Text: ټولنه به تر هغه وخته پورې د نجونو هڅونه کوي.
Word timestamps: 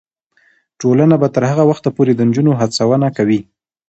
ټولنه 0.81 1.15
به 1.21 1.27
تر 1.35 1.43
هغه 1.51 1.63
وخته 1.69 1.89
پورې 1.95 2.11
د 2.15 2.19
نجونو 2.29 2.51
هڅونه 2.59 3.07
کوي. 3.17 3.39